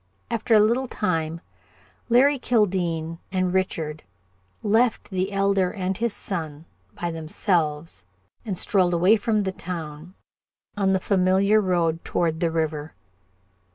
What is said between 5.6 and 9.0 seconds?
and his son by themselves and strolled